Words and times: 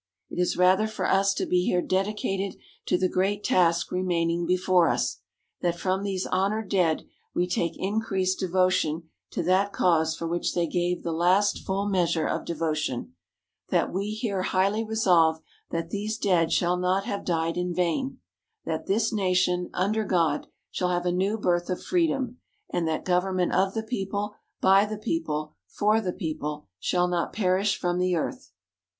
It 0.31 0.39
is 0.39 0.57
rather 0.57 0.87
for 0.87 1.05
us 1.07 1.31
to 1.35 1.45
be 1.45 1.63
here 1.67 1.79
dedicated 1.83 2.59
to 2.87 2.97
the 2.97 3.07
great 3.07 3.43
task 3.43 3.91
remaining 3.91 4.47
before 4.47 4.89
us 4.89 5.17
that 5.61 5.77
from 5.77 6.01
these 6.01 6.25
honoured 6.25 6.69
dead 6.69 7.03
we 7.35 7.45
take 7.47 7.77
increased 7.77 8.39
devotion 8.39 9.09
to 9.29 9.43
that 9.43 9.71
cause 9.73 10.15
for 10.15 10.27
which 10.27 10.55
they 10.55 10.65
gave 10.65 11.03
the 11.03 11.11
last 11.11 11.59
full 11.63 11.87
measure 11.87 12.25
of 12.25 12.45
devotion; 12.45 13.13
that 13.69 13.93
we 13.93 14.15
here 14.15 14.41
highly 14.41 14.83
resolve 14.83 15.39
that 15.69 15.91
these 15.91 16.17
dead 16.17 16.51
shall 16.51 16.77
not 16.77 17.05
have 17.05 17.23
died 17.23 17.55
in 17.55 17.71
vain; 17.71 18.17
that 18.65 18.87
this 18.87 19.13
Nation, 19.13 19.69
under 19.71 20.03
God, 20.03 20.47
shall 20.71 20.89
have 20.89 21.05
a 21.05 21.11
new 21.11 21.37
birth 21.37 21.69
of 21.69 21.79
Freedom; 21.79 22.39
and 22.71 22.87
that 22.87 23.05
Government 23.05 23.53
of 23.53 23.75
the 23.75 23.83
People, 23.83 24.33
by 24.61 24.83
the 24.83 24.97
People, 24.97 25.53
for 25.67 26.01
the 26.01 26.11
People, 26.11 26.65
shall 26.79 27.07
not 27.07 27.31
perish 27.33 27.77
from 27.77 27.99
the 27.99 28.15
earth. 28.15 28.51